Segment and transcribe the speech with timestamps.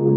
[0.00, 0.08] And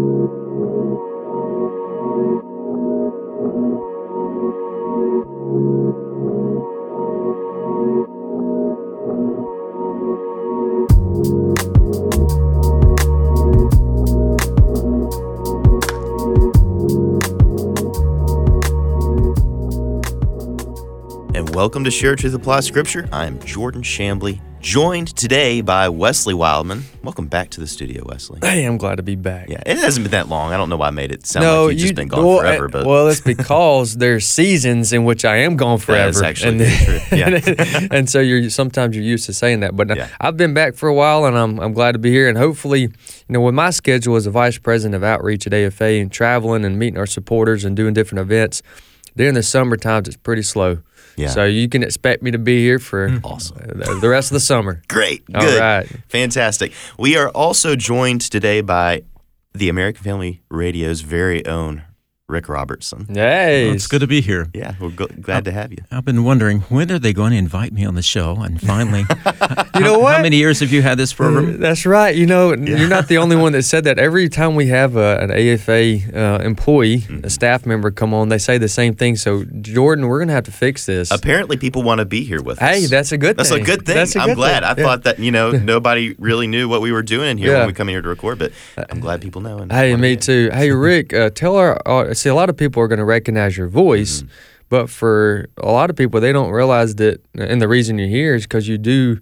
[21.54, 23.06] welcome to Share Truth Apply Scripture.
[23.12, 26.84] I'm Jordan Shambly, joined today by Wesley Wildmon.
[27.02, 28.38] Welcome back to the studio, Wesley.
[28.42, 29.50] Hey, I'm glad to be back.
[29.50, 30.54] Yeah, it hasn't been that long.
[30.54, 32.68] I don't know why I made it sound like you've just been gone well, forever,
[32.68, 36.08] but well, it's because there's seasons in which I am gone forever.
[36.08, 36.98] is actually and, true.
[37.12, 37.88] Yeah.
[37.90, 40.08] and so you're sometimes you're used to saying that, but uh, Yeah.
[40.18, 42.26] I've been back for a while, and I'm I'm glad to be here.
[42.26, 42.90] And hopefully, you
[43.28, 46.78] know, with my schedule as a vice president of outreach at AFA and traveling and
[46.78, 48.62] meeting our supporters and doing different events,
[49.14, 50.78] during the summer times it's pretty slow.
[51.16, 51.28] Yeah.
[51.28, 53.56] So you can expect me to be here for Awesome.
[53.82, 54.82] uh, the rest of the summer.
[54.88, 55.22] great.
[55.34, 55.60] All Good.
[55.60, 55.86] right.
[56.08, 56.72] Fantastic.
[56.98, 59.02] We are also joined today by
[59.52, 61.84] the American Family Radio's very own
[62.34, 63.06] Rick Robertson.
[63.08, 64.48] Hey, Well, it's good to be here.
[64.52, 65.78] Yeah, we're gl- glad to have you.
[65.92, 68.34] I've been wondering when are they going to invite me on the show?
[68.40, 69.04] And finally,
[69.74, 70.16] You know how, what?
[70.16, 71.60] How many years have you had this program?
[71.60, 72.14] That's right.
[72.14, 73.98] You know, you're not the only one that said that.
[74.00, 77.24] Every time we have a, an AFA uh, employee, Mm-hmm.
[77.24, 79.14] a staff member come on, they say the same thing.
[79.16, 81.10] So, Jordan, we're going to have to fix this.
[81.12, 82.68] Apparently, people want to be here with us.
[82.68, 83.36] Hey, that's a good thing.
[83.36, 83.62] That's thing.
[83.62, 83.94] a good thing.
[83.94, 84.60] That's a I'm glad.
[84.60, 84.64] thing.
[84.64, 84.86] I Yeah.
[84.88, 87.58] thought that you know nobody really knew what we were doing here Yeah.
[87.58, 88.52] when we come in here to record, but
[88.90, 89.58] I'm glad people know.
[89.58, 90.50] And Hey, me too.
[90.52, 93.56] Hey, Rick, uh, tell our uh, see a lot of people are going to recognize
[93.56, 94.28] your voice, Mm-hmm.
[94.68, 98.34] but for a lot of people, they don't realize that, and the reason you're here
[98.34, 99.18] is because you do.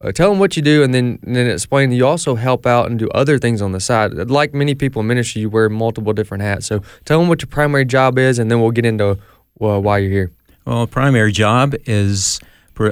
[0.00, 1.90] Uh, tell them what you do, and then and then explain.
[1.90, 4.12] You also help out and do other things on the side.
[4.40, 6.66] Like many people in ministry, you wear multiple different hats.
[6.66, 9.18] So tell them what your primary job is, and then we'll get into
[9.58, 10.30] well, why you're here.
[10.64, 12.38] Well, primary job is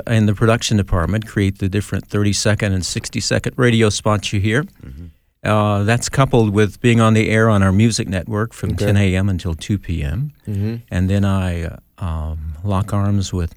[0.09, 4.41] in the production department, create the different 30 second and 60 second radio spots you
[4.41, 4.65] hear.
[5.47, 8.87] Uh, that's coupled with being on the air on our music network from Okay.
[8.87, 9.29] 10 a.m.
[9.29, 10.33] until 2 p.m.
[10.47, 10.77] Mm-hmm.
[10.91, 13.55] And then I uh, um, lock arms with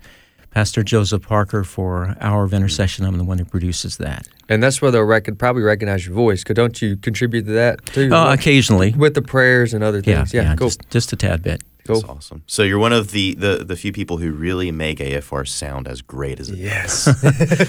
[0.51, 3.05] Pastor Joseph Parker for Hour of Intercession.
[3.05, 4.27] I'm the one who produces that.
[4.47, 6.43] And that's where they'll rec- probably recognize your voice.
[6.43, 8.09] Cause don't you contribute to that too?
[8.13, 8.93] Uh, occasionally.
[8.93, 10.33] with the prayers and other things.
[10.33, 10.67] Yeah, yeah, cool.
[10.69, 11.63] just, just a tad bit.
[11.85, 12.43] That's awesome.
[12.45, 16.03] So you're one of the, the the few people who really make AFR sound as
[16.03, 16.57] great as it.
[16.59, 17.07] Yes.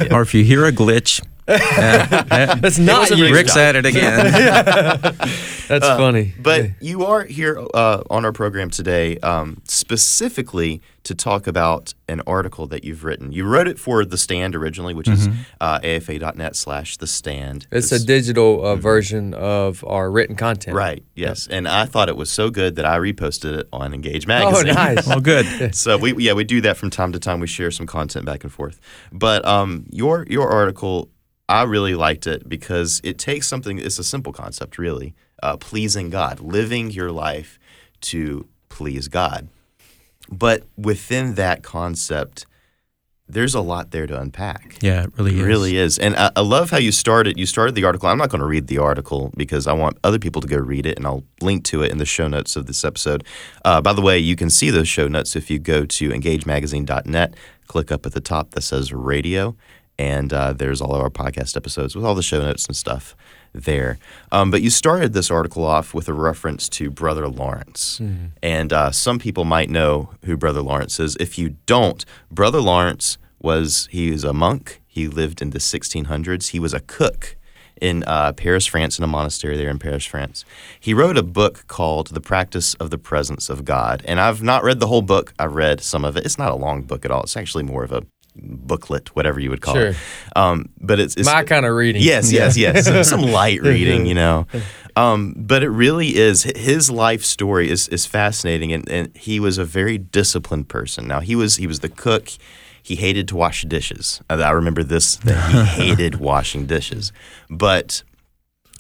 [0.13, 1.25] Or if you hear a glitch,
[1.79, 3.25] uh, uh, That's not you.
[3.25, 4.33] Rick's Rick's at it again.
[5.69, 6.35] That's funny.
[6.41, 6.71] But Yeah.
[6.81, 12.67] you are here uh, on our program today um, specifically to talk about an article
[12.67, 13.33] that you've written.
[13.33, 15.29] You wrote it for The Stand originally, which is
[15.61, 17.67] uh, afa.net slash The Stand.
[17.71, 20.77] it's a digital uh, version of our written content.
[20.77, 21.47] Right, yes.
[21.47, 24.71] And I thought it was so good that I reposted it on Engage Magazine.
[24.71, 25.07] Oh, nice.
[25.07, 25.75] well, good.
[25.75, 27.41] so we yeah we do that from time to time.
[27.41, 28.81] We share some content back and forth.
[29.13, 31.09] But um, your your article,
[31.51, 33.79] I really liked it because it takes something.
[33.79, 37.59] It's a simple concept, really, uh, pleasing God, living your life
[38.03, 39.49] to please God.
[40.31, 42.47] But within that concept,
[43.27, 44.79] there's a lot there to unpack.
[44.81, 45.45] Yeah, it really It is.
[45.45, 45.99] really is.
[45.99, 47.39] And I, I love how you started.
[47.39, 48.09] You started the article.
[48.09, 50.85] I'm not going to read the article because I want other people to go read
[50.87, 53.25] it, and I'll link to it in the show notes of this episode.
[53.65, 57.35] Uh, by the way, you can see those show notes if you go to engagemagazine.net,
[57.67, 59.57] click up at the top that says radio,
[60.01, 63.15] and uh, there's all of our podcast episodes with all the show notes and stuff
[63.53, 63.99] there.
[64.33, 68.01] Um, but you started this article off with a reference to Brother Lawrence.
[68.43, 71.17] And uh, some people might know who Brother Lawrence is.
[71.21, 74.81] If you don't, Brother Lawrence was he was a monk.
[74.87, 76.49] He lived in the 1600s.
[76.49, 77.37] He was a cook
[77.79, 80.47] in uh, Paris, France, in a monastery there in Paris, France.
[80.79, 84.03] He wrote a book called The Practice of the Presence of God.
[84.07, 85.35] And I've not read the whole book.
[85.39, 86.25] I've read some of it.
[86.25, 87.25] It's not a long book at all.
[87.25, 88.03] It's actually more of a
[88.37, 89.97] booklet, whatever you would call it.
[90.37, 92.03] Um, but it's, it's My kind of reading.
[92.03, 92.85] Yes, yes, yes.
[92.87, 94.47] Some, some light reading, you know.
[94.97, 99.59] Um, but it really is his life story is is fascinating, and, and he was
[99.59, 101.07] a very disciplined person.
[101.07, 102.31] Now he was he was the cook.
[102.83, 104.21] He hated to wash dishes.
[104.31, 107.13] I, I remember this that he hated washing dishes,
[107.49, 108.03] but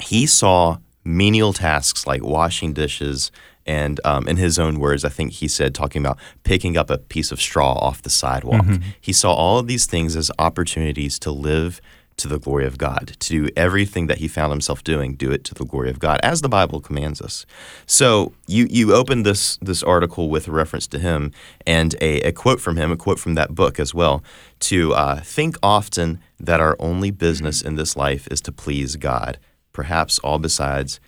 [0.02, 3.30] he saw menial tasks like washing dishes
[3.70, 6.98] and um, in his own words i think he said talking about picking up a
[6.98, 8.66] piece of straw off the sidewalk
[9.00, 11.80] he saw all of these things as opportunities to live
[12.16, 15.42] to the glory of god to do everything that he found himself doing do it
[15.44, 17.46] to the glory of god as the bible commands us.
[17.86, 18.06] So
[18.46, 21.32] you you opened this this article with a reference to him
[21.66, 24.22] and a, a quote from him a quote from that book as well
[24.70, 26.18] to uh, think often
[26.48, 29.38] that our only business in this life is to please god
[29.72, 31.00] perhaps all besides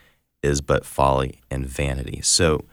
[0.43, 2.21] is but folly and vanity.
[2.23, 2.65] So,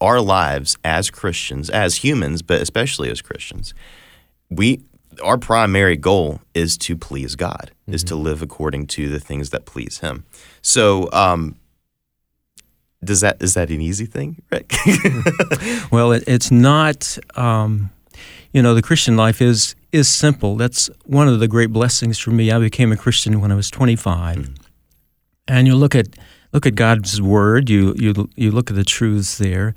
[0.00, 3.72] our lives as Christians, as humans, but especially as Christians,
[4.50, 4.80] we
[5.22, 9.64] our primary goal is to please God, is to live according to the things that
[9.64, 10.24] please Him.
[10.60, 11.56] So, um,
[13.02, 14.74] does that is that an easy thing, Rick?
[15.90, 17.18] Well, it, it's not.
[17.36, 17.90] Um,
[18.52, 20.56] you know, the Christian life is is simple.
[20.56, 22.50] That's one of the great blessings for me.
[22.50, 24.50] I became a Christian when I was 25,
[25.48, 26.08] and you look at
[26.52, 27.70] look at God's word.
[27.70, 29.74] You you you look at the truths there,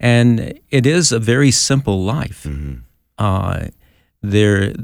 [0.00, 2.46] and it is a very simple life.
[3.18, 3.68] Uh,
[4.22, 4.74] there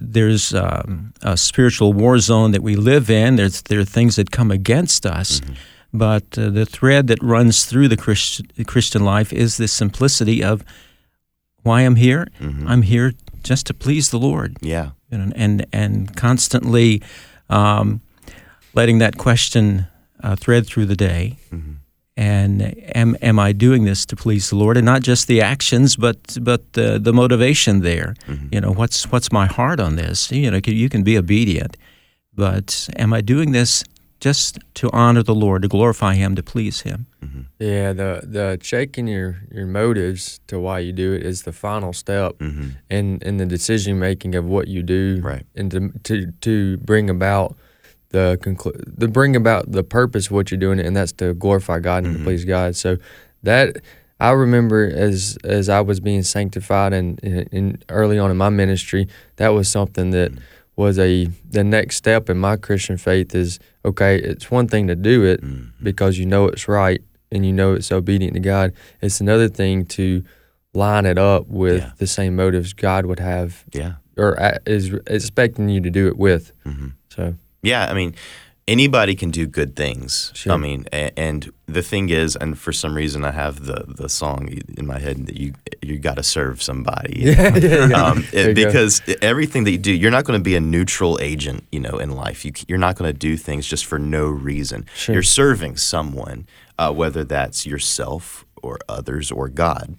[0.00, 3.36] there's um, a spiritual war zone that we live in.
[3.36, 5.40] There's there are things that come against us,
[5.92, 10.64] but uh, the thread that runs through the Christ, Christian life is the simplicity of
[11.62, 12.28] why I'm here.
[12.66, 13.12] I'm here
[13.42, 14.90] just to please the Lord, yeah.
[15.18, 17.02] know, and and constantly
[17.48, 18.00] um,
[18.74, 19.86] letting that question
[20.22, 21.36] uh, thread through the day.
[22.16, 25.96] And am am I doing this to please the Lord, and not just the actions,
[25.96, 28.14] but but the the motivation there?
[28.52, 30.30] You know, what's what's my heart on this?
[30.30, 31.76] You know, you can be obedient,
[32.34, 33.84] but am I doing this
[34.24, 37.06] just to honor the Lord, to glorify Him, to please Him?
[37.58, 41.92] Yeah, the the checking your your motives to why you do it is the final
[41.94, 42.68] step Mm-hmm.
[42.90, 45.46] in in the decision making of what you do, Right.
[45.56, 47.56] And to to to bring about
[48.10, 51.80] the conclu- to bring about the purpose of what you're doing, and that's to glorify
[51.80, 52.24] God and to mm-hmm.
[52.24, 52.76] please God.
[52.76, 52.98] So
[53.42, 53.78] that
[54.18, 58.50] I remember as as I was being sanctified and in, in early on in my
[58.50, 60.42] ministry, that was something that mm-hmm.
[60.76, 64.16] was a the next step in my Christian faith is okay.
[64.18, 65.82] It's one thing to do it mm-hmm.
[65.82, 67.00] because you know it's right
[67.32, 68.72] and you know it's obedient to God.
[69.00, 70.24] It's another thing to
[70.74, 71.92] line it up with Yeah.
[71.98, 73.94] the same motives God would have Yeah.
[74.16, 74.36] or
[74.66, 76.52] is expecting you to do it with.
[77.08, 78.14] So Yeah, I mean,
[78.66, 80.32] anybody can do good things.
[80.34, 80.52] Sure.
[80.52, 84.08] I mean, a- and the thing is, and for some reason, I have the the
[84.08, 84.48] song
[84.78, 85.52] in my head that you
[85.82, 87.20] you got to serve somebody.
[87.20, 87.42] you know?
[87.56, 88.02] yeah, yeah.
[88.04, 88.64] Um, it- you go.
[88.66, 91.98] because everything that you do, you're not going to be a neutral agent, you know,
[91.98, 92.44] in life.
[92.44, 94.86] You, you're not going to do things just for no reason.
[94.94, 95.14] Sure.
[95.14, 96.46] You're serving someone,
[96.78, 99.96] uh, whether that's yourself or others or God.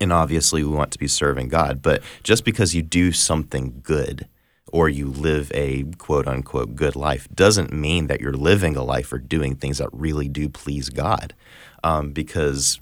[0.00, 1.80] And obviously, we want to be serving God.
[1.80, 4.26] But just because you do something good
[4.74, 9.12] or you live a quote unquote good life doesn't mean that you're living a life
[9.12, 11.32] or doing things that really do please God.
[11.84, 12.80] Um, because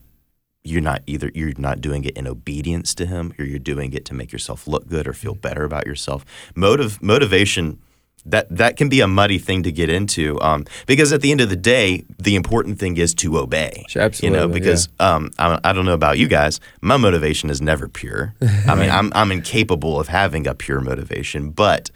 [0.64, 4.06] you're not either you're not doing it in obedience to him or you're doing it
[4.06, 6.24] to make yourself look good or feel better about yourself
[6.54, 7.78] motive motivation
[8.24, 11.40] that that can be a muddy thing to get into um, because at the end
[11.40, 15.30] of the day the important thing is to obey Sure, absolutely, you know because um,
[15.38, 18.34] I, I don't know about you guys my motivation is never pure
[18.66, 21.90] i mean I'm, I'm incapable of having a pure motivation but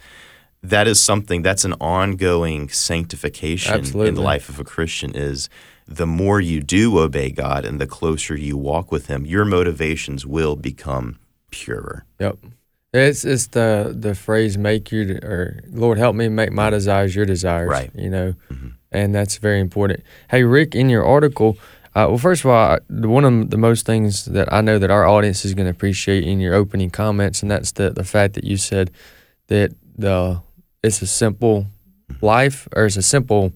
[0.63, 5.49] that is something that's an ongoing sanctification in the life of a Christian is
[5.87, 10.25] the more you do obey God and the closer you walk with him, your motivations
[10.25, 11.19] will become
[11.51, 12.05] purer.
[12.19, 12.37] Yep.
[12.93, 17.25] It's it's the the phrase "make your or Lord help me make my desires your
[17.25, 17.91] desires." Right.
[17.93, 18.33] You know,
[18.91, 20.03] and that's very important.
[20.29, 21.57] Hey, Rick, in your article,
[21.95, 25.05] uh, well, first of all, one of the most things that I know that our
[25.05, 28.45] audience is going to appreciate in your opening comments, and that's the the fact that
[28.45, 28.91] you said
[29.47, 30.41] that the
[30.81, 31.67] it's a simple
[32.21, 33.51] life or it's a simple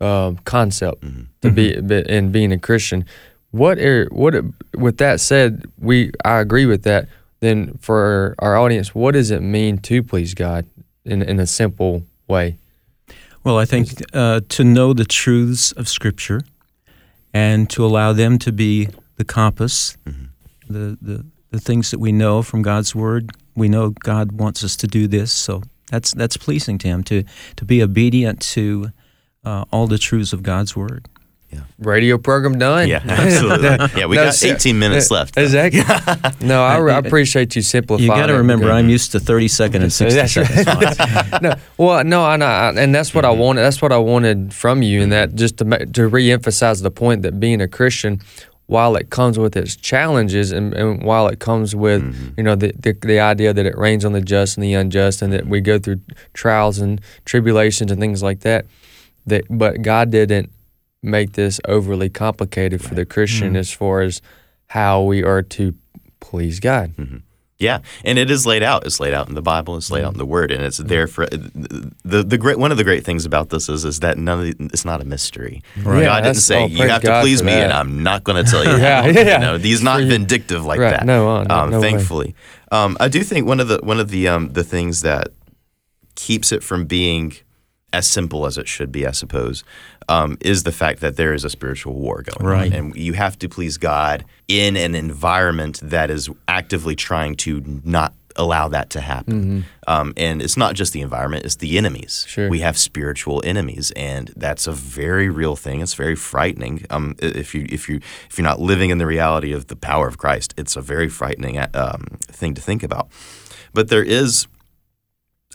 [0.00, 1.04] um, concept
[1.42, 3.04] to be be- in being a Christian.
[3.50, 4.34] What are what
[4.74, 7.08] with that said, we I agree with that.
[7.40, 10.66] Then for our audience, what does it mean to please God
[11.04, 12.58] in in a simple way?
[13.42, 16.42] Well, I think uh, to know the truths of Scripture
[17.32, 19.96] and to allow them to be the compass,
[20.68, 23.30] the, the, the things that we know from God's Word.
[23.54, 27.24] We know God wants us to do this, so that's, that's pleasing to Him, to,
[27.56, 28.90] to be obedient to
[29.44, 31.08] uh, all the truths of God's Word.
[31.80, 32.88] Radio program done.
[32.88, 33.68] Yeah, absolutely.
[33.98, 35.38] Yeah, we No, got se- 18 minutes left.
[35.38, 35.80] Exactly.
[36.46, 38.08] no, I, I appreciate you simplifying.
[38.08, 40.94] You got to remember, because- I'm used to 30 second and 60 That's second right.
[40.94, 41.42] spots.
[41.42, 43.40] no, well, no, I, I, and that's what I mm-hmm.
[43.40, 43.62] wanted.
[43.62, 47.22] That's what I wanted from you, and that just to ma- to reemphasize the point
[47.22, 48.20] that being a Christian,
[48.66, 52.34] while it comes with its challenges, and, and while it comes with mm-hmm.
[52.36, 55.22] you know the, the the idea that it rains on the just and the unjust,
[55.22, 56.00] and that we go through
[56.34, 58.66] trials and tribulations and things like that,
[59.26, 60.50] that but God didn't
[61.02, 64.20] make this overly complicated for the Christian as far as
[64.68, 65.74] how we are to
[66.20, 66.94] please God.
[67.58, 68.86] Yeah, and it is laid out.
[68.86, 69.76] It's laid out in the Bible.
[69.76, 72.58] It's laid out in the Word, and it's there for the the great.
[72.58, 75.02] One of the great things about this is is that none of the, it's not
[75.02, 75.62] a mystery.
[75.82, 76.00] Right.
[76.00, 77.70] Yeah, God didn't say you have God to please me, and.
[77.70, 78.82] I'm not going to tell you.
[78.82, 79.08] Yeah, how.
[79.08, 79.34] yeah.
[79.34, 80.90] You know, he's not vindictive like Right.
[80.92, 81.04] that.
[81.04, 82.34] No, uh, no- um, no thankfully,
[82.72, 85.28] um, I do think one of the one of the um, the things that
[86.14, 87.34] keeps it from being
[87.92, 89.64] as simple as it should be, I suppose,
[90.10, 92.72] um, is the fact that there is a spiritual war going Right.
[92.72, 97.62] on, and you have to please God in an environment that is actively trying to
[97.84, 99.64] not allow that to happen.
[99.88, 102.24] Um, and it's not just the environment; it's the enemies.
[102.28, 102.48] Sure.
[102.48, 105.80] We have spiritual enemies, and that's a very real thing.
[105.80, 106.86] It's very frightening.
[106.90, 107.96] Um, if you if you
[108.28, 111.08] if you're not living in the reality of the power of Christ, it's a very
[111.08, 112.04] frightening um,
[112.40, 113.08] thing to think about.
[113.74, 114.46] But there is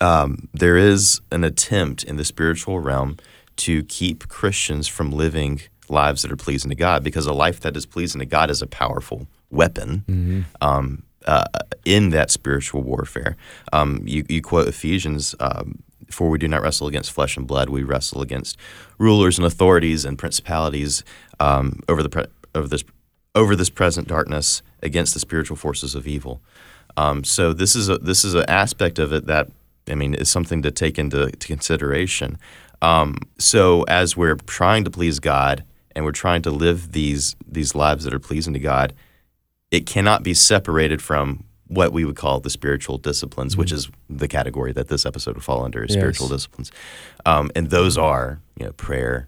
[0.01, 3.17] um, there is an attempt in the spiritual realm
[3.57, 7.77] to keep Christians from living lives that are pleasing to God, because a life that
[7.77, 11.45] is pleasing to God is a powerful weapon um, uh,
[11.85, 13.37] in that spiritual warfare.
[13.71, 15.35] Um, you, you quote Ephesians.
[15.39, 15.79] Um,
[16.11, 18.57] for we do not wrestle against flesh and blood; we wrestle against
[18.99, 21.03] rulers and authorities and principalities
[21.39, 22.83] um, over the pre- over this
[23.33, 26.41] over this present darkness against the spiritual forces of evil.
[26.97, 29.49] Um, so this is a this is an aspect of it that
[29.89, 32.37] I mean is something to take into to consideration.
[32.81, 35.63] Um, so as we're trying to please God
[35.95, 38.93] and we're trying to live these these lives that are pleasing to God,
[39.71, 44.27] it cannot be separated from what we would call the spiritual disciplines, which is the
[44.27, 46.71] category that this episode would fall under, is spiritual disciplines,
[47.25, 49.27] um, and those are you know prayer,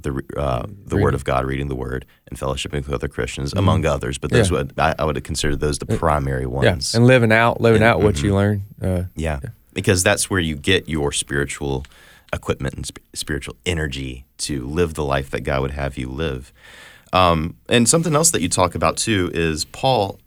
[0.00, 3.84] the uh, the Word of God, reading the Word, and fellowshipping with other Christians, among
[3.84, 4.16] others.
[4.16, 4.56] But those Yeah.
[4.58, 6.94] would I, I would consider those the primary ones.
[6.94, 8.62] Yeah, and living out, living Yeah, out what you learn.
[8.80, 9.40] Uh, Yeah,
[9.74, 11.84] because that's where you get your spiritual
[12.36, 16.52] equipment and sp- spiritual energy to live the life that God would have you live.
[17.12, 20.20] Um, and something else that you talk about too is Paul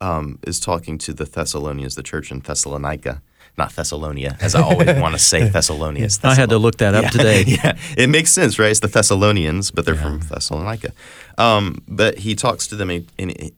[0.00, 3.22] um, is talking to the Thessalonians, the church in Thessalonica,
[3.56, 6.04] not Thessalonia, as I always want to say Thessalonia.
[6.04, 7.10] It's I had to look that up yeah.
[7.10, 7.44] today.
[7.46, 8.70] yeah, it makes sense, right?
[8.70, 10.92] It's the Thessalonians, but they're from Thessalonica.
[11.36, 13.06] Um, but he talks to them,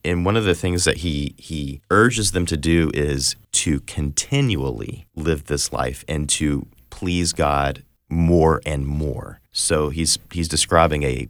[0.05, 5.07] and one of the things that he he urges them to do is to continually
[5.15, 9.41] live this life and to please God more and more.
[9.53, 11.29] So he's he's describing a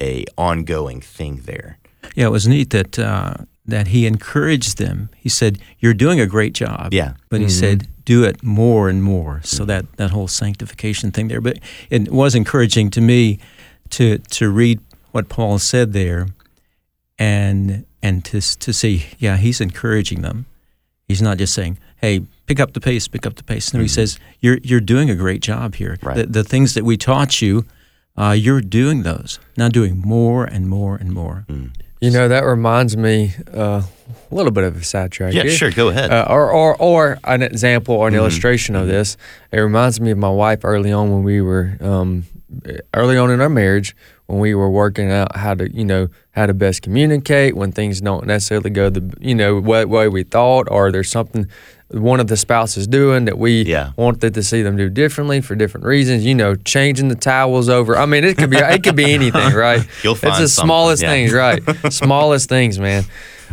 [0.00, 1.78] a ongoing thing there.
[2.14, 3.34] Yeah, it was neat that uh,
[3.66, 5.10] that he encouraged them.
[5.16, 7.14] He said, "You're doing a great job." Yeah.
[7.28, 11.40] but he said, "Do it more and more." So that that whole sanctification thing there.
[11.40, 11.58] But
[11.90, 13.38] it was encouraging to me
[13.90, 14.80] to to read
[15.12, 16.28] what Paul said there,
[17.18, 20.46] and and to to see, yeah, he's encouraging them.
[21.10, 22.14] He's not just saying, "Hey,
[22.46, 25.16] pick up the pace, pick up the pace." No, he says, "You're you're doing a
[25.24, 25.98] great job here.
[26.02, 26.16] Right.
[26.16, 27.64] The, the things that we taught you,
[28.16, 31.44] uh, you're doing those now, doing more and more and more."
[32.02, 33.82] you know, that reminds me uh,
[34.30, 35.34] a little bit of a sidetrack.
[35.34, 35.52] Yeah, here.
[35.52, 36.10] sure, go ahead.
[36.10, 38.20] Uh, or, or, or an example or an Mm-hmm.
[38.22, 39.18] illustration of this.
[39.52, 42.24] It reminds me of my wife early on when we were um,
[42.94, 43.94] early on in our marriage
[44.26, 48.00] when we were working out how to you know how to best communicate when things
[48.00, 51.46] don't necessarily go the you know what way we thought or there's something
[51.92, 53.90] one of the spouses doing that we Yeah.
[53.96, 56.24] wanted to see them do differently for different reasons.
[56.24, 57.96] You know, changing the towels over.
[57.96, 59.84] I mean, it could be it could be anything, right?
[60.04, 61.08] You'll find it's the something, smallest yeah.
[61.10, 61.60] things, right?
[61.92, 63.02] smallest things, man.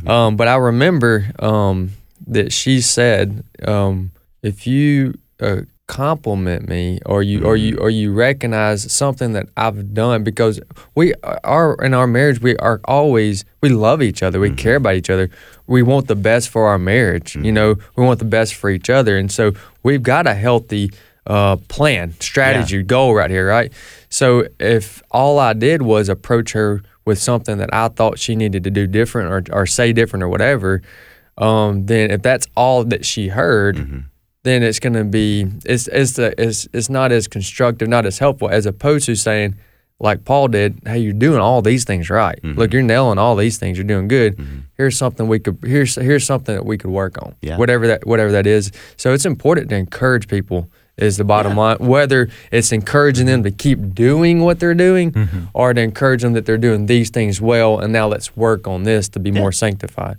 [0.05, 1.93] Um, but I remember um,
[2.27, 4.11] that she said, um,
[4.43, 9.94] if you uh, compliment me or you or you or you recognize something that I've
[9.94, 10.60] done, because
[10.96, 11.13] we
[11.44, 15.10] are in our marriage, we are always we love each other, we care about each
[15.10, 15.29] other,
[15.65, 17.36] we want the best for our marriage.
[17.36, 19.53] You know, we want the best for each other, and so
[19.84, 20.91] we've got a healthy
[21.25, 23.72] uh, plan, strategy, goal right here, right?
[24.10, 28.63] So if all I did was approach her with something that I thought she needed
[28.65, 30.82] to do different or, or say different or whatever,
[31.38, 34.06] um, then if that's all that she heard,
[34.47, 38.19] then it's going to be it's it's, the, it's it's not as constructive, not as
[38.19, 39.55] helpful as opposed to saying
[39.99, 42.39] like Paul did, hey, you're doing all these things right.
[42.41, 42.59] Mm-hmm.
[42.59, 43.77] Look, you're nailing all these things.
[43.77, 44.37] You're doing good.
[44.37, 44.59] Mm-hmm.
[44.75, 47.35] Here's something we could here's here's something that we could work on.
[47.41, 47.57] Yeah.
[47.57, 48.71] Whatever that whatever that is.
[48.95, 51.77] So it's important to encourage people is the bottom line.
[51.79, 55.45] Whether it's encouraging them to keep doing what they're doing mm-hmm.
[55.53, 58.83] or to encourage them that they're doing these things well and now let's work on
[58.83, 60.17] this to be more sanctified.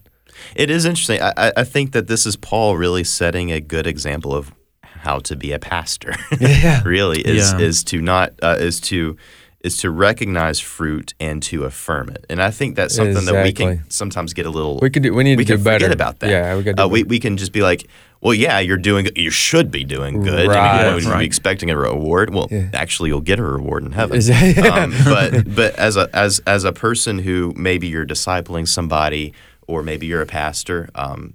[0.55, 1.21] It is interesting.
[1.23, 4.53] I, I- think that this is Paul really setting a good example of
[4.83, 6.15] how to be a pastor.
[6.41, 6.83] Yeah.
[6.87, 7.59] really is Yeah.
[7.61, 9.17] is to not uh, is to
[9.65, 12.25] is to recognize fruit and to affirm it.
[12.31, 14.79] And I think that's something that we can sometimes get a little.
[14.81, 15.85] We could do- we need to can do better.
[15.87, 16.31] forget about that.
[16.31, 17.87] Yeah, we uh, we we can just be like.
[18.21, 19.07] Well, yeah, you're doing.
[19.15, 20.49] You should be doing good.
[20.49, 20.83] Right.
[20.87, 21.23] mean, would you Right.
[21.25, 22.35] expecting a reward?
[22.35, 22.69] Well, Yeah.
[22.75, 24.21] actually, you'll get a reward in heaven.
[24.73, 29.35] Um, but but as a as as a person who maybe you're discipling somebody
[29.69, 31.35] or maybe you're a pastor, um,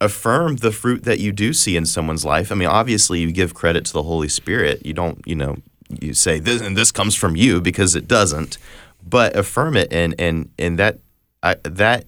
[0.00, 2.52] affirm the fruit that you do see in someone's life.
[2.52, 4.84] I mean, obviously, you give credit to the Holy Spirit.
[4.84, 5.56] You don't, you know,
[5.88, 8.58] you say this and this comes from you because it doesn't.
[9.02, 10.98] But affirm it, and and and that
[11.42, 12.04] I, that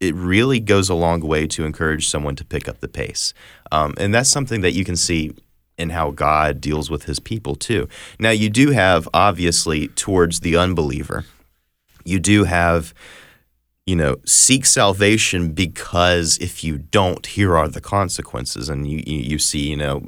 [0.00, 3.34] it really goes a long way to encourage someone to pick up the pace.
[3.70, 5.32] Um, and that's something that you can see
[5.78, 7.88] in how God deals with his people too.
[8.18, 11.24] Now, you do have, obviously, towards the unbeliever,
[12.04, 12.92] you do have
[13.86, 19.18] you know, seek salvation because if you don't, here are the consequences, and you you,
[19.18, 20.02] you see, you know,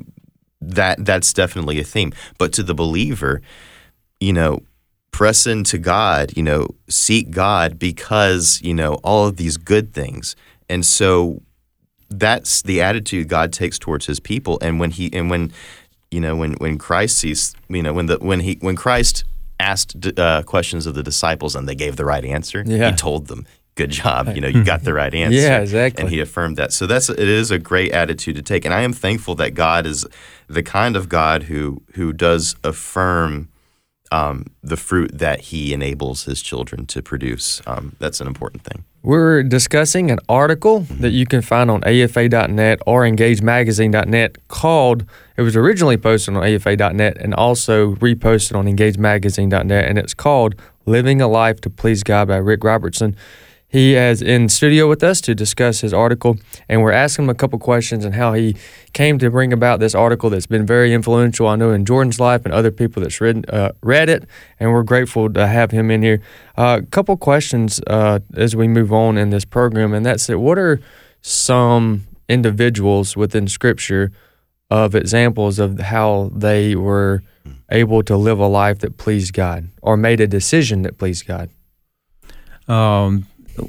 [0.60, 2.12] that that's definitely a theme.
[2.38, 3.42] But to the believer,
[4.20, 4.60] you know,
[5.10, 10.34] press into God, you know, seek God because, you know, all of these good things.
[10.68, 11.42] And so
[12.10, 14.58] that's the attitude God takes towards his people.
[14.62, 15.52] And when he and when
[16.10, 19.24] you know, when when Christ sees, you know, when the when he when Christ
[19.60, 22.90] asked uh, questions of the disciples and they gave the right answer, Yeah.
[22.90, 26.02] he told them, "Good job, you know, you got the right answer." Yeah, exactly.
[26.02, 26.72] And he affirmed that.
[26.72, 29.86] So that's it is a great attitude to take, and I am thankful that God
[29.86, 30.06] is
[30.48, 33.48] the kind of God who who does affirm
[34.12, 37.60] um, the fruit that He enables His children to produce.
[37.66, 38.84] Um, that's an important thing.
[39.02, 45.04] We're discussing an article that you can find on AFA.net or EngageMagazine.net called,
[45.36, 50.54] it was originally posted on AFA.net and also reposted on EngageMagazine.net, and it's called
[50.86, 53.16] Living a Life to Please God by Rick Robertson.
[53.74, 56.36] He is in studio with us to discuss his article,
[56.68, 58.54] and we're asking him a couple questions and how he
[58.92, 62.44] came to bring about this article that's been very influential, I know, in Jordan's life
[62.44, 64.28] and other people that's read, uh, read it,
[64.60, 66.22] and we're grateful to have him in here.
[66.56, 70.38] A uh, couple questions uh, as we move on in this program, and that's it.
[70.38, 70.80] What are
[71.20, 74.12] some individuals within Scripture
[74.70, 77.24] of examples of how they were
[77.70, 81.50] able to live a life that pleased God or made a decision that pleased God?
[82.68, 83.26] Um,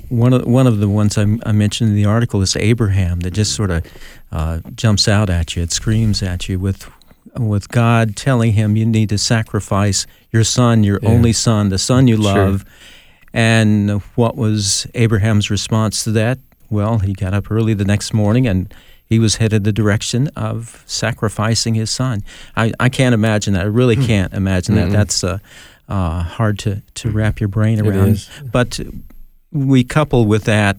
[0.09, 3.31] one of one of the ones I, I, mentioned in the article is Abraham that
[3.31, 3.85] just sort of
[4.31, 5.63] uh, jumps out at you.
[5.63, 6.89] It screams at you with
[7.37, 11.09] with God telling him you need to sacrifice your son, your yeah.
[11.09, 12.61] only son, the son you love.
[12.61, 12.71] Sure.
[13.33, 16.39] And what was Abraham's response to that?
[16.69, 18.73] Well, he got up early the next morning and
[19.05, 22.23] he was headed the direction of sacrificing his son.
[22.55, 23.63] I, I can't imagine that.
[23.63, 24.87] I really can't imagine that.
[24.87, 24.93] Mm-mm.
[24.93, 25.39] That's uh,
[25.87, 28.27] uh, hard to, to wrap your brain around.
[28.51, 28.79] But
[29.55, 30.77] we couple with that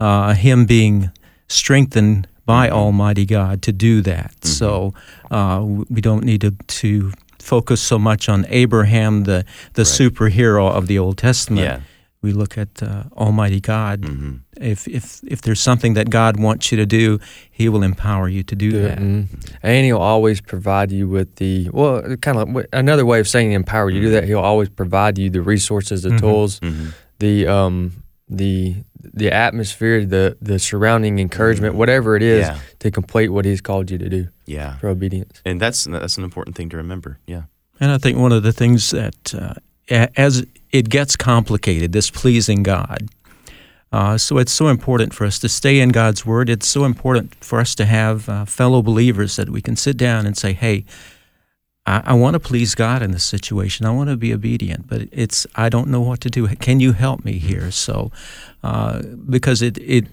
[0.00, 1.10] uh, him being
[1.48, 4.32] strengthened by Almighty God to do that.
[4.40, 4.48] Mm-hmm.
[4.48, 4.94] So
[5.30, 10.86] uh, we don't need to, to focus so much on Abraham, the the superhero of
[10.86, 11.64] the Old Testament.
[11.66, 11.80] Yeah.
[12.22, 14.04] We look at uh, Almighty God.
[14.04, 17.18] hmm If if if there's something that God wants you to do,
[17.50, 18.98] He will empower you to do that.
[18.98, 19.26] Mm.
[19.62, 23.88] And he'll always provide you with the well, kind of another way of saying empower
[23.90, 24.24] you to do that.
[24.24, 26.20] He'll always provide you the resources, the Mhm.
[26.20, 26.60] tools,
[27.20, 32.58] the um, the the atmosphere, the the surrounding encouragement, whatever it is, Yeah.
[32.80, 34.76] to complete what He's called you to do Yeah.
[34.78, 35.40] for obedience.
[35.44, 37.18] And that's that's an important thing to remember.
[37.26, 37.42] Yeah.
[37.80, 39.54] And I think one of the things that, uh,
[40.16, 43.08] as it gets complicated, this pleasing God,
[43.92, 46.50] uh, so it's so important for us to stay in God's Word.
[46.50, 50.26] It's so important for us to have uh, fellow believers that we can sit down
[50.26, 50.84] and say, hey,
[51.90, 53.86] I, I want to please God in this situation.
[53.86, 56.46] I want to be obedient, but it's I don't know what to do.
[56.66, 57.70] Can you help me here?
[57.70, 58.10] So,
[58.62, 60.04] uh, because it it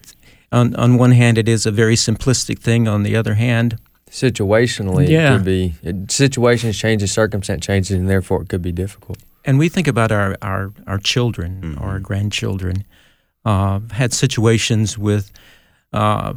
[0.51, 2.87] on on one hand it is a very simplistic thing.
[2.87, 3.77] On the other hand,
[4.11, 5.33] Situationally, Yeah.
[5.33, 9.17] it could be it, situations changes, circumstance changes, and therefore it could be difficult.
[9.45, 12.75] and we think about our our, our children or our grandchildren
[13.45, 15.31] uh, had situations with
[15.93, 16.33] uh,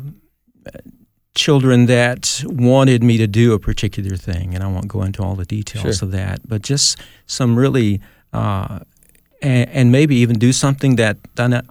[1.35, 5.37] children that wanted me to do a particular thing and i won't go into all
[5.37, 6.07] the details Sure.
[6.07, 8.01] of that but just some really
[8.33, 8.81] uh,
[9.43, 11.17] and, and maybe even do something that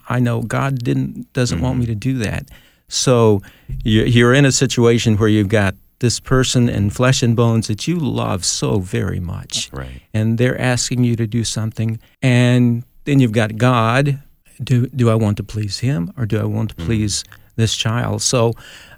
[0.08, 2.50] I know- God didn't doesn't want me to do that.
[2.88, 3.42] So
[3.84, 7.88] you- you're in a situation where you've got this person in flesh and bones that
[7.88, 10.02] you love so very much, Right.
[10.14, 14.20] and they're asking you to do something, and then you've got God.
[14.64, 17.24] Do do I want to please Him or do I want to please
[17.56, 18.22] this child?
[18.22, 18.54] So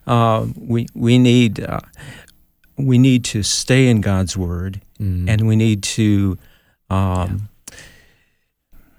[0.08, 1.80] uh, we we need uh,
[2.78, 5.28] we need to stay in God's Word, Mm.
[5.30, 6.38] and we need to
[6.90, 7.50] um,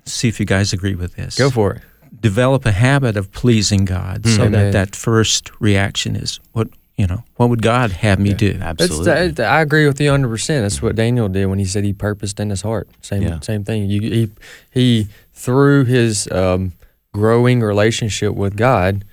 [0.04, 1.36] see if you guys agree with this.
[1.38, 1.82] Go for it.
[2.20, 4.52] Develop a habit of pleasing God, so Amen.
[4.52, 7.24] that that first reaction is what you know.
[7.36, 8.58] What would God have me do?
[8.60, 9.28] Absolutely.
[9.30, 10.64] that, I agree with you hundred percent.
[10.64, 12.88] That's what Daniel did when he said he purposed in his heart.
[13.00, 13.40] Same Yeah.
[13.40, 13.88] same thing.
[13.88, 14.30] You, he
[14.72, 16.72] he through his um,
[17.14, 19.04] growing relationship with God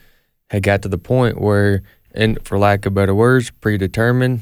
[0.50, 1.82] had got to the point where,
[2.14, 4.42] and for lack of better words, predetermined.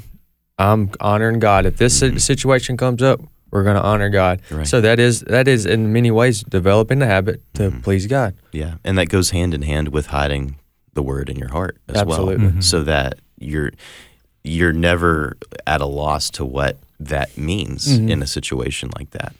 [0.60, 1.66] I'm honoring God.
[1.66, 4.42] If this si- situation comes up, we're going to honor God.
[4.44, 4.58] Mm-hmm.
[4.58, 4.68] Right.
[4.68, 7.80] So that is that is in many ways developing the habit to Mm-hmm.
[7.82, 8.34] please God.
[8.52, 10.56] Yeah, and that goes hand in hand with hiding
[10.94, 12.48] the word in your heart as Absolutely.
[12.48, 13.72] well, so that you're
[14.44, 18.10] you're never at a loss to what that means Mhm.
[18.10, 19.36] in a situation like that.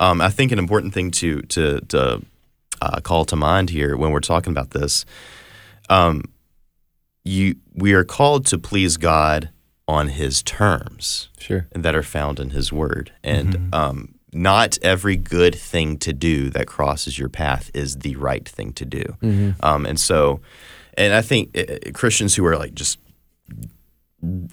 [0.00, 2.22] Um, I think an important thing to to, to
[2.80, 5.04] uh, call to mind here when we're talking about this,
[5.92, 6.22] um,
[7.24, 9.50] you we are called to please God
[9.88, 11.66] on His terms Sure.
[11.72, 13.74] that are found in His Word, and Mhm.
[13.74, 18.72] um, not every good thing to do that crosses your path is the right thing
[18.74, 19.04] to do.
[19.22, 19.50] Mm-hmm.
[19.64, 20.40] Um, and so,
[20.96, 22.98] and I think uh, Christians who are like just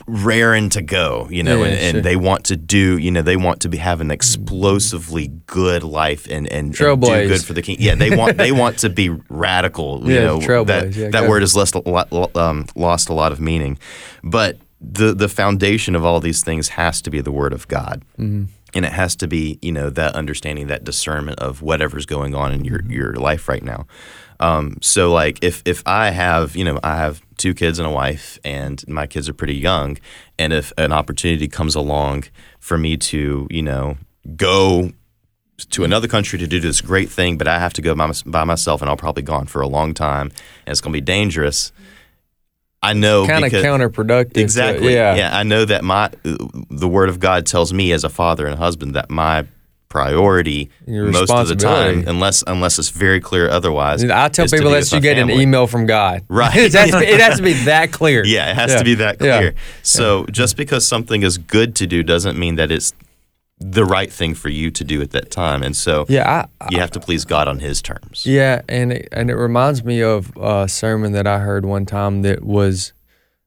[0.08, 2.02] raring to go, you know, Yeah, and, and sure.
[2.02, 6.26] they want to do, you know, they want to be have an explosively good life
[6.30, 7.78] and and, and do good for the king.
[7.80, 10.02] Yeah, they want they want to be radical.
[10.04, 13.14] You Yeah, know, trailblaze, that yeah, that word has lost a lot, um, lost a
[13.14, 13.78] lot of meaning,
[14.24, 18.04] but the the foundation of all these things has to be the word of God.
[18.18, 18.46] Mm-hmm.
[18.76, 22.52] And it has to be, you know, that understanding, that discernment of whatever's going on
[22.52, 23.88] in your, your life right now.
[24.40, 27.92] Um, so like if if I have you know I have two kids and a
[27.92, 29.98] wife and my kids are pretty young
[30.38, 32.26] and if an opportunity comes along
[32.60, 33.98] for me to you know
[34.36, 34.92] go
[35.72, 38.44] to another country to do this great thing but I have to go by, by
[38.46, 40.28] myself and I'll probably gone for a long time
[40.66, 41.72] and it's going to be dangerous
[42.82, 44.34] I know Kind of counterproductive.
[44.36, 44.94] to- Exactly.
[44.94, 45.14] yeah.
[45.16, 45.38] yeah.
[45.38, 48.96] I know that my the word of God tells me as a father and husband
[48.96, 49.46] that my
[49.90, 54.04] priority most of the time, unless unless it's very clear otherwise.
[54.04, 56.24] I tell people that you get an email from God.
[56.30, 56.56] Right.
[56.56, 58.24] it, has to be, it has to be that clear.
[58.26, 58.78] Yeah, it has Yeah.
[58.78, 59.38] to be that Yeah.
[59.38, 59.56] clear.
[59.84, 62.94] So just because something is good to do doesn't mean that it's
[63.60, 65.64] the right thing for you to do at that time.
[65.64, 68.26] And so Yeah, I, you have to please God on His terms.
[68.26, 72.22] Yeah, and it, and it reminds me of a sermon that I heard one time
[72.22, 72.94] that was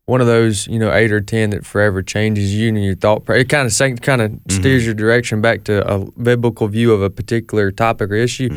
[0.06, 3.28] one of those, you know, eight or ten that forever changes you and your thought.
[3.30, 7.08] It kind of kind of steers your direction back to a biblical view of a
[7.10, 8.48] particular topic or issue.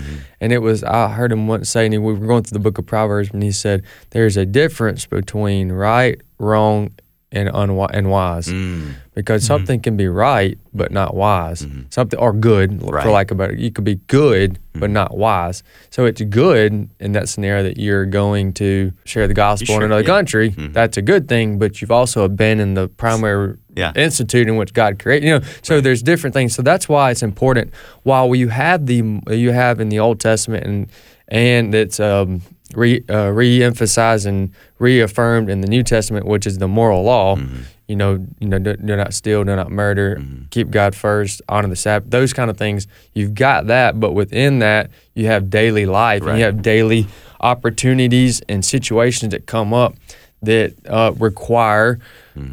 [0.42, 2.78] And it was I heard him once say, saying we were going through the book
[2.80, 6.92] of Proverbs, and he said there's a difference between right, wrong,
[7.32, 9.54] and unwi- and wise Mm, because mm-hmm.
[9.54, 11.62] something can be right but not wise.
[11.62, 11.84] Mm-hmm.
[11.90, 13.04] Something or good, Right.
[13.04, 13.56] for lack of a better.
[13.56, 14.94] You could be good but mm-hmm.
[14.94, 15.64] not wise.
[15.90, 19.84] So it's good in that scenario that you're going to share the gospel sure, in
[19.84, 20.08] another yeah.
[20.08, 20.50] country.
[20.50, 23.94] That's a good thing, but you've also abandoned the primary Yeah.
[23.96, 25.26] institute in which God created.
[25.28, 26.54] You know, so there's different things.
[26.54, 27.74] So that's why it's important.
[28.04, 30.92] While you have the you have in the Old Testament and
[31.28, 32.42] and it's um,
[32.74, 37.36] re uh, re-emphasized and reaffirmed in the New Testament, which is the moral law.
[37.36, 37.62] Mm-hmm.
[37.88, 41.68] You know, you know, do, do not steal, do not murder, keep God first, honor
[41.68, 42.10] the Sabbath.
[42.10, 42.88] Those kind of things.
[43.14, 47.06] You've got that, but within that, you have daily life and you have daily
[47.42, 49.94] opportunities and situations that come up
[50.42, 52.00] that uh, require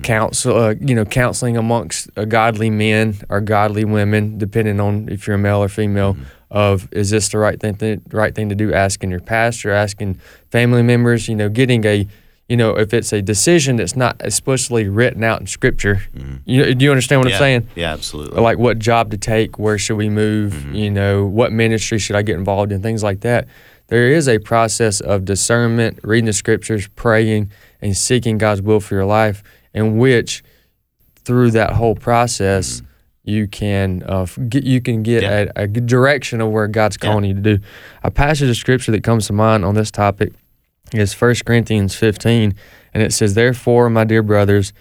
[0.03, 5.27] counsel, uh, you know, counseling amongst uh, godly men or godly women, depending on if
[5.27, 6.16] you're a male or female.
[6.53, 8.75] Of is this the right thing, th- right thing to do?
[8.75, 12.07] Asking your pastor, asking family members, you know, getting a,
[12.47, 16.03] you know, if it's a decision that's not explicitly written out in Scripture.
[16.45, 17.69] You do you understand what yeah, I'm saying?
[17.75, 18.38] Yeah, absolutely.
[18.43, 20.75] like what job to take, where should we move, Mm-hmm.
[20.75, 23.49] you know, what ministry should I get involved in, things like that.
[23.87, 28.95] There is a process of discernment, reading the scriptures, praying, and seeking God's will for
[28.95, 30.43] your life, in which
[31.25, 32.83] through that whole process
[33.25, 35.23] you can uh, get you can get.
[35.23, 35.47] Yeah.
[35.57, 37.09] a, a direction of where God's Yeah.
[37.09, 37.59] calling you to do.
[38.03, 40.33] A passage of scripture that comes to mind on this topic
[40.93, 42.55] is 1 Corinthians 15,
[42.93, 44.73] and it says, "Therefore, my dear brothers."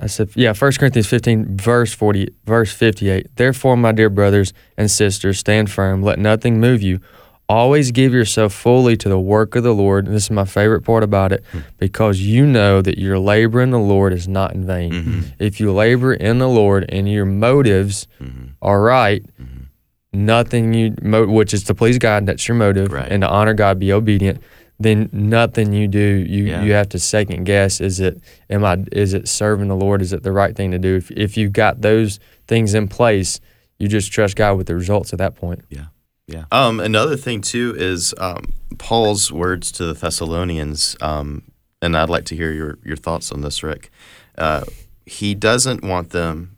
[0.00, 3.28] I said, yeah, 1 Corinthians 15, verse 40, verse 58.
[3.36, 6.02] Therefore, my dear brothers and sisters, stand firm.
[6.02, 6.98] Let nothing move you.
[7.46, 10.06] Always give yourself fully to the work of the Lord.
[10.06, 11.60] And this is my favorite part about it, hmm.
[11.76, 14.92] because you know that your labor in the Lord is not in vain.
[14.92, 15.20] Mm-hmm.
[15.38, 18.46] If you labor in the Lord and your motives mm-hmm.
[18.62, 19.64] are right, mm-hmm.
[20.12, 23.12] nothing you, mo- which is to please God, that's your motive, Right.
[23.12, 24.40] and to honor God, be obedient.
[24.80, 26.62] Then nothing you do, you Yeah.
[26.62, 27.80] you have to second guess.
[27.80, 30.02] Is it am I is it serving the Lord?
[30.02, 30.96] Is it the right thing to do?
[30.96, 33.38] If if you've got those things in place,
[33.78, 35.60] you just trust God with the results at that point.
[35.68, 35.86] Yeah.
[36.26, 36.44] Yeah.
[36.50, 41.42] Um, another thing too is um, Paul's words to the Thessalonians, um,
[41.82, 43.90] and I'd like to hear your your thoughts on this, Rick.
[44.38, 44.64] Uh,
[45.06, 46.56] he doesn't want them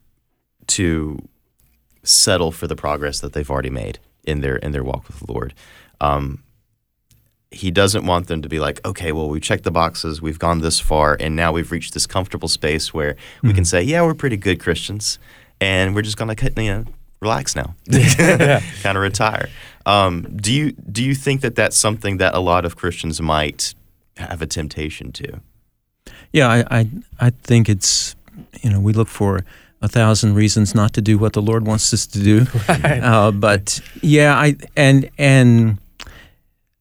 [0.69, 1.29] to
[2.05, 5.33] settle for the progress that they've already made in their in their walk with the
[5.33, 5.55] Lord.
[6.01, 6.45] Um,
[7.51, 10.61] he doesn't want them to be like, okay, well, we've checked the boxes, we've gone
[10.61, 14.15] this far, and now we've reached this comfortable space where we can say, yeah, we're
[14.15, 15.19] pretty good Christians,
[15.61, 16.85] and we're just gonna cut, you know,
[17.21, 17.75] relax now,
[18.83, 19.49] kind of retire.
[19.85, 23.75] Um, do you do you think that that's something that a lot of Christians might
[24.17, 25.41] have a temptation to?
[26.33, 28.17] Yeah, I, I I think it's
[28.63, 29.45] you know we look for
[29.83, 32.47] a thousand reasons not to do what the Lord wants us to do.
[33.07, 35.79] Uh, but yeah, I and and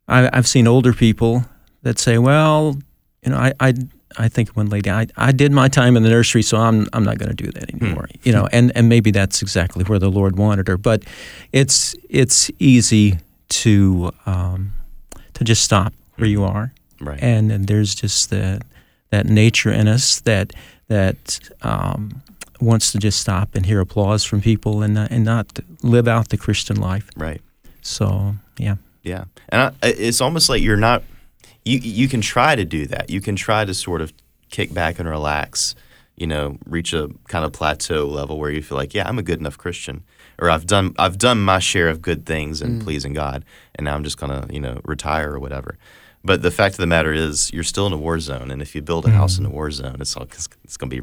[0.07, 1.45] I, I've seen older people
[1.83, 2.77] that say, well,
[3.23, 3.73] you know, I I,
[4.17, 7.03] I think one lady, I, I did my time in the nursery, so I'm I'm
[7.03, 8.07] not going to do that anymore.
[8.23, 10.77] You know, and and maybe that's exactly where the Lord wanted her.
[10.77, 11.03] But
[11.51, 13.17] it's it's easy
[13.49, 14.73] to um,
[15.33, 17.21] to just stop where you are Right.
[17.21, 18.63] and, and there's just that
[19.11, 20.53] that nature in us that
[20.87, 22.21] that um,
[22.61, 26.29] wants to just stop and hear applause from people and uh, and not live out
[26.29, 27.09] the Christian life.
[27.17, 27.41] Right.
[27.81, 31.03] So yeah, Yeah, and I, it's almost like you're not.
[31.65, 33.09] You you can try to do that.
[33.09, 34.13] You can try to sort of
[34.49, 35.75] kick back and relax.
[36.15, 39.23] You know, reach a kind of plateau level where you feel like, yeah, I'm a
[39.23, 40.05] good enough Christian,
[40.39, 42.83] or I've done I've done my share of good things and mm.
[42.85, 43.43] pleasing God,
[43.75, 45.77] and now I'm just gonna you know retire or whatever.
[46.23, 48.73] But the fact of the matter is, you're still in a war zone, and if
[48.73, 49.13] you build a mm.
[49.13, 51.01] house in a war zone, it's all it's, it's gonna be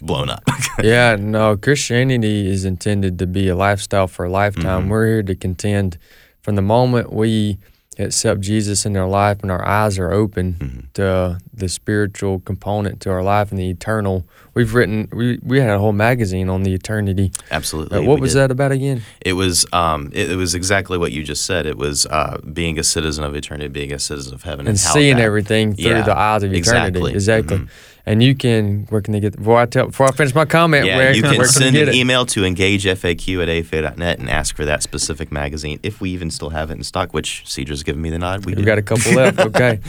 [0.00, 0.42] blown up.
[0.82, 4.82] yeah, no, Christianity is intended to be a lifestyle for a lifetime.
[4.82, 4.90] Mm-hmm.
[4.90, 5.98] We're here to contend
[6.42, 7.58] from the moment we
[8.00, 13.10] accept Jesus in our life and our eyes are open to the spiritual component to
[13.10, 14.26] our life and the eternal.
[14.54, 17.32] We've written, we, we had a whole magazine on the eternity.
[17.50, 17.98] Absolutely.
[17.98, 18.38] Uh, what we was did.
[18.40, 19.02] that about again?
[19.20, 21.66] It was um, it, it was exactly what you just said.
[21.66, 24.92] It was uh, being a citizen of eternity, being a citizen of heaven, and how
[24.92, 26.98] seeing that- everything through Yeah, the eyes of eternity.
[27.10, 27.12] exactly.
[27.12, 27.56] Exactly.
[27.58, 27.68] Mhm.
[28.06, 30.86] And you can, where can they get, before I tell, before I finish my comment,
[30.86, 34.56] Yeah, where, you where can can send an email to engagefaq at afa.net and ask
[34.56, 37.12] for that specific magazine if we even still have it in stock.
[37.12, 38.44] Which Cedra's given me the nod.
[38.46, 38.64] We We've do.
[38.64, 39.38] got a couple left.
[39.50, 39.80] Okay.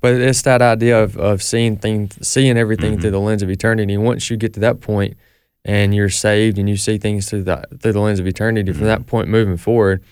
[0.00, 3.00] But it's that idea of, of seeing things, seeing everything Mm-hmm.
[3.02, 3.98] through the lens of eternity.
[3.98, 5.16] Once you get to that point
[5.62, 8.78] and you're saved and you see things through the through the lens of eternity, Mm-hmm.
[8.78, 10.02] from that point moving forward,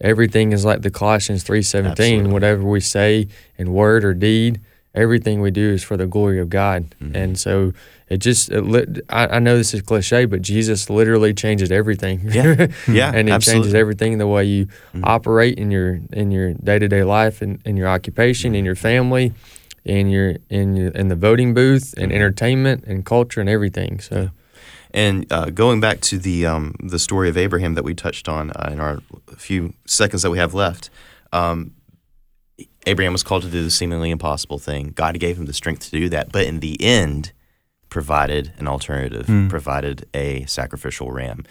[0.00, 2.30] everything is like the Colossians three seventeen.
[2.30, 4.60] Whatever we say in word or deed,
[4.94, 6.94] everything we do is for the glory of God.
[7.00, 7.16] Mm-hmm.
[7.16, 7.72] And so
[8.08, 12.20] it just, it lit, I, I know this is cliche, but Jesus literally changes everything.
[12.24, 12.66] Yeah.
[12.88, 13.38] Yeah, and He absolutely.
[13.38, 13.44] Mm-hmm.
[13.62, 14.66] changes everything the way you
[15.04, 18.58] operate in your in your day to day life and in your occupation, Mm-hmm.
[18.58, 19.32] in your family,
[19.84, 22.02] in your in your in the voting booth, Mm-hmm.
[22.04, 24.00] and entertainment and culture and everything.
[24.00, 24.30] So
[24.92, 28.50] And uh, going back to the um, the story of Abraham that we touched on
[28.50, 28.98] uh, in our
[29.36, 30.90] few seconds that we have left,
[31.32, 31.70] um,
[32.86, 34.92] Abraham was called to do the seemingly impossible thing.
[34.94, 37.32] God gave him the strength to do that, but in the end,
[37.88, 39.48] provided an alternative, hmm.
[39.48, 41.44] provided a sacrificial ram,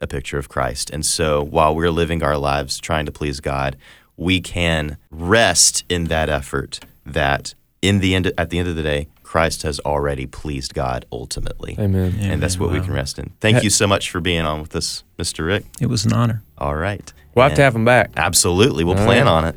[0.00, 0.90] a picture of Christ.
[0.90, 3.76] And so, while we're living our lives trying to please God,
[4.16, 6.80] we can rest in that effort.
[7.04, 11.06] That in the end, at the end of the day, Christ has already pleased God
[11.10, 12.14] ultimately Amen.
[12.20, 13.32] and that's what we can rest in.
[13.40, 15.46] Thank you so much for being on with us, Mr.
[15.46, 15.64] Rick.
[15.80, 16.42] it was an honor.
[16.58, 17.10] All right.
[17.34, 18.10] We'll have to have him back.
[18.14, 18.84] Absolutely.
[18.84, 19.32] We'll All plan right.
[19.32, 19.56] on it.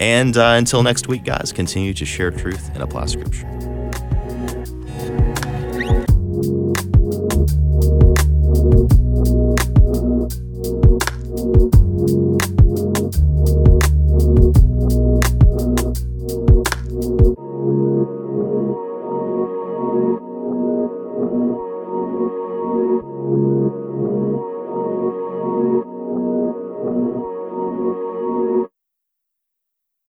[0.00, 3.46] And uh, until next week, guys, continue to share truth and apply scripture.